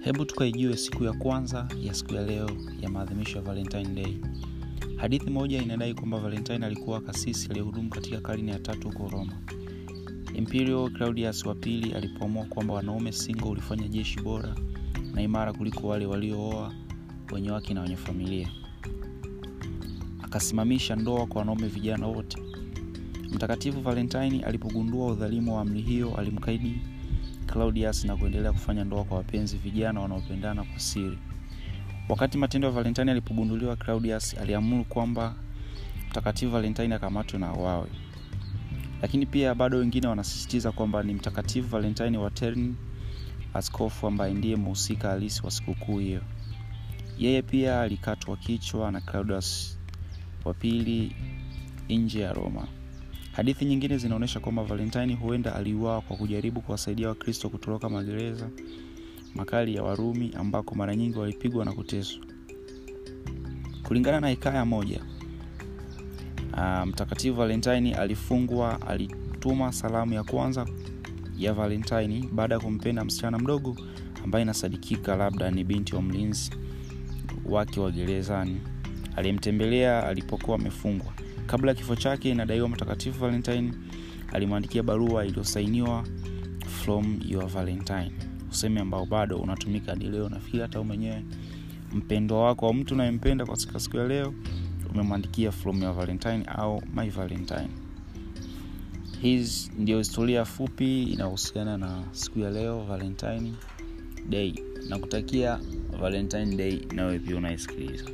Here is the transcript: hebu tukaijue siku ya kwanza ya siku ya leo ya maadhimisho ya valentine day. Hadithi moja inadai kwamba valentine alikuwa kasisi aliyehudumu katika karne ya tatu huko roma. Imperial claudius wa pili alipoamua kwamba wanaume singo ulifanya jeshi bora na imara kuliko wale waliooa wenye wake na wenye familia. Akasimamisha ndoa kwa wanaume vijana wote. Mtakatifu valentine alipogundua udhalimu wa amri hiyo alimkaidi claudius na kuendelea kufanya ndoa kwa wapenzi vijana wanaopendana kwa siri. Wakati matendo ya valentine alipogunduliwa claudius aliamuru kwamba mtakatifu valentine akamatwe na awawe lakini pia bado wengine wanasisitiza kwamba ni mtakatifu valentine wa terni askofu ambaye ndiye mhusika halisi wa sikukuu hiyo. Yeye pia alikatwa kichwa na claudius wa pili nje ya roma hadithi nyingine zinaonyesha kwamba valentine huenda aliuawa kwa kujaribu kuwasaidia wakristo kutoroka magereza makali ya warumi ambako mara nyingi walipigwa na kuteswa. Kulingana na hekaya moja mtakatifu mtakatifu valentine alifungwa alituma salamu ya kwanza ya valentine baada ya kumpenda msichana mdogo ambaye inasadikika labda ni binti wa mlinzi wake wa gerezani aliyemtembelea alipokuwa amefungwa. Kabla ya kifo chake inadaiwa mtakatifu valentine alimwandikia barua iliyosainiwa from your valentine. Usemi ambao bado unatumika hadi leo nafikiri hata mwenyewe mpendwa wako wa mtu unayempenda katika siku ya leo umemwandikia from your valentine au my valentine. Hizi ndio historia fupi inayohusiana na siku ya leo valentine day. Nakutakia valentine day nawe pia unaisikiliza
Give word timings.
hebu 0.00 0.24
tukaijue 0.24 0.76
siku 0.76 1.04
ya 1.04 1.12
kwanza 1.12 1.68
ya 1.80 1.94
siku 1.94 2.14
ya 2.14 2.22
leo 2.26 2.50
ya 2.80 2.88
maadhimisho 2.90 3.38
ya 3.38 3.44
valentine 3.44 3.88
day. 3.88 4.16
Hadithi 4.96 5.30
moja 5.30 5.62
inadai 5.62 5.94
kwamba 5.94 6.18
valentine 6.18 6.66
alikuwa 6.66 7.00
kasisi 7.00 7.48
aliyehudumu 7.50 7.90
katika 7.90 8.20
karne 8.20 8.52
ya 8.52 8.58
tatu 8.58 8.88
huko 8.90 9.08
roma. 9.08 9.32
Imperial 10.34 10.90
claudius 10.90 11.46
wa 11.46 11.54
pili 11.54 11.92
alipoamua 11.92 12.44
kwamba 12.44 12.74
wanaume 12.74 13.12
singo 13.12 13.48
ulifanya 13.50 13.88
jeshi 13.88 14.20
bora 14.20 14.54
na 15.14 15.22
imara 15.22 15.52
kuliko 15.52 15.88
wale 15.88 16.06
waliooa 16.06 16.74
wenye 17.32 17.50
wake 17.50 17.74
na 17.74 17.80
wenye 17.80 17.96
familia. 17.96 18.48
Akasimamisha 20.22 20.96
ndoa 20.96 21.26
kwa 21.26 21.38
wanaume 21.38 21.68
vijana 21.68 22.06
wote. 22.06 22.38
Mtakatifu 23.30 23.80
valentine 23.80 24.40
alipogundua 24.44 25.12
udhalimu 25.12 25.54
wa 25.56 25.60
amri 25.62 25.80
hiyo 25.80 26.16
alimkaidi 26.16 26.80
claudius 27.52 28.04
na 28.04 28.16
kuendelea 28.16 28.52
kufanya 28.52 28.84
ndoa 28.84 29.04
kwa 29.04 29.16
wapenzi 29.16 29.56
vijana 29.58 30.00
wanaopendana 30.00 30.64
kwa 30.64 30.78
siri. 30.80 31.18
Wakati 32.08 32.38
matendo 32.38 32.66
ya 32.68 32.72
valentine 32.74 33.10
alipogunduliwa 33.10 33.76
claudius 33.76 34.38
aliamuru 34.38 34.84
kwamba 34.84 35.34
mtakatifu 36.10 36.52
valentine 36.52 36.94
akamatwe 36.94 37.38
na 37.38 37.46
awawe 37.48 37.88
lakini 39.02 39.26
pia 39.26 39.54
bado 39.54 39.78
wengine 39.78 40.06
wanasisitiza 40.06 40.72
kwamba 40.72 41.02
ni 41.02 41.14
mtakatifu 41.14 41.68
valentine 41.68 42.18
wa 42.18 42.30
terni 42.30 42.74
askofu 43.54 44.06
ambaye 44.06 44.34
ndiye 44.34 44.56
mhusika 44.56 45.08
halisi 45.08 45.42
wa 45.44 45.50
sikukuu 45.50 45.98
hiyo. 45.98 46.20
Yeye 47.18 47.42
pia 47.42 47.80
alikatwa 47.80 48.36
kichwa 48.36 48.92
na 48.92 49.00
claudius 49.00 49.78
wa 50.44 50.54
pili 50.54 51.16
nje 51.88 52.20
ya 52.20 52.32
roma 52.32 52.68
hadithi 53.40 53.64
nyingine 53.64 53.98
zinaonyesha 53.98 54.40
kwamba 54.40 54.64
valentine 54.64 55.14
huenda 55.14 55.54
aliuawa 55.54 56.00
kwa 56.00 56.16
kujaribu 56.16 56.60
kuwasaidia 56.60 57.08
wakristo 57.08 57.48
kutoroka 57.48 57.88
magereza 57.88 58.48
makali 59.34 59.74
ya 59.74 59.82
warumi 59.82 60.32
ambako 60.38 60.74
mara 60.74 60.96
nyingi 60.96 61.18
walipigwa 61.18 61.64
na 61.64 61.72
kuteswa. 61.72 62.24
Kulingana 63.82 64.20
na 64.20 64.28
hekaya 64.28 64.64
moja 64.64 65.00
mtakatifu 66.50 66.86
mtakatifu 66.86 67.36
valentine 67.36 67.94
alifungwa 67.94 68.86
alituma 68.86 69.72
salamu 69.72 70.14
ya 70.14 70.24
kwanza 70.24 70.66
ya 71.38 71.52
valentine 71.52 72.28
baada 72.32 72.54
ya 72.54 72.60
kumpenda 72.60 73.04
msichana 73.04 73.38
mdogo 73.38 73.76
ambaye 74.24 74.42
inasadikika 74.42 75.16
labda 75.16 75.50
ni 75.50 75.64
binti 75.64 75.94
wa 75.94 76.02
mlinzi 76.02 76.50
wake 77.44 77.80
wa 77.80 77.90
gerezani 77.90 78.60
aliyemtembelea 79.20 80.06
alipokuwa 80.06 80.56
amefungwa. 80.58 81.12
Kabla 81.46 81.70
ya 81.70 81.74
kifo 81.74 81.96
chake 81.96 82.30
inadaiwa 82.30 82.68
mtakatifu 82.68 83.18
valentine 83.20 83.72
alimwandikia 84.32 84.82
barua 84.82 85.26
iliyosainiwa 85.26 86.04
from 86.66 87.20
your 87.28 87.46
valentine. 87.46 88.12
Usemi 88.50 88.80
ambao 88.80 89.06
bado 89.06 89.38
unatumika 89.38 89.90
hadi 89.92 90.04
leo 90.06 90.28
nafikiri 90.28 90.62
hata 90.62 90.82
mwenyewe 90.82 91.24
mpendwa 91.92 92.44
wako 92.44 92.66
wa 92.66 92.74
mtu 92.74 92.94
unayempenda 92.94 93.46
katika 93.46 93.80
siku 93.80 93.96
ya 93.96 94.08
leo 94.08 94.34
umemwandikia 94.90 95.52
from 95.52 95.82
your 95.82 95.94
valentine 95.94 96.44
au 96.46 96.82
my 96.94 97.08
valentine. 97.10 97.68
Hizi 99.22 99.70
ndio 99.78 99.98
historia 99.98 100.44
fupi 100.44 101.02
inayohusiana 101.02 101.78
na 101.78 102.02
siku 102.12 102.38
ya 102.38 102.50
leo 102.50 102.84
valentine 102.84 103.52
day. 104.28 104.54
Nakutakia 104.88 105.60
valentine 106.00 106.56
day 106.56 106.80
nawe 106.94 107.18
pia 107.18 107.36
unaisikiliza 107.36 108.04